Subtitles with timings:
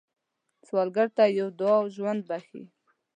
[0.67, 2.63] سوالګر ته یوه دعا ژوند بښي